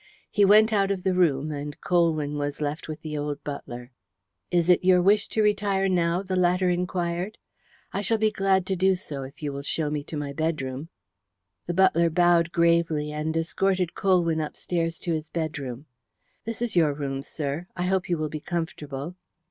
He 0.31 0.43
went 0.43 0.73
out 0.73 0.89
of 0.89 1.03
the 1.03 1.13
room, 1.13 1.51
and 1.51 1.79
Colwyn 1.79 2.35
was 2.35 2.59
left 2.59 2.87
with 2.87 3.01
the 3.01 3.15
old 3.15 3.43
butler. 3.43 3.91
"Is 4.49 4.67
it 4.67 4.83
your 4.83 4.99
wish 4.99 5.27
to 5.27 5.43
retire 5.43 5.87
now?" 5.87 6.23
the 6.23 6.35
latter 6.35 6.71
inquired. 6.71 7.37
"I 7.93 8.01
shall 8.01 8.17
be 8.17 8.31
glad 8.31 8.65
to 8.65 8.75
do 8.75 8.95
so, 8.95 9.21
if 9.21 9.43
you 9.43 9.53
will 9.53 9.61
show 9.61 9.91
me 9.91 10.03
to 10.05 10.17
my 10.17 10.33
bedroom." 10.33 10.89
The 11.67 11.75
butler 11.75 12.09
bowed 12.09 12.51
gravely, 12.51 13.11
and 13.11 13.37
escorted 13.37 13.93
Colwyn 13.93 14.41
upstairs 14.41 14.97
to 15.01 15.13
his 15.13 15.29
bedroom. 15.29 15.85
"This 16.45 16.63
is 16.63 16.75
your 16.75 16.95
room, 16.95 17.21
sir. 17.21 17.67
I 17.75 17.83
hope 17.83 18.09
you 18.09 18.17
will 18.17 18.27
be 18.29 18.39
comfortable." 18.41 19.17